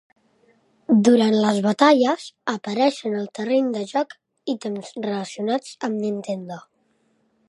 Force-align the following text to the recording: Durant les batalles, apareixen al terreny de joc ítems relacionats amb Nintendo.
Durant 1.07 1.35
les 1.41 1.59
batalles, 1.65 2.23
apareixen 2.53 3.17
al 3.19 3.29
terreny 3.41 3.69
de 3.75 3.83
joc 3.93 4.15
ítems 4.55 4.93
relacionats 5.07 5.77
amb 5.89 6.03
Nintendo. 6.07 6.59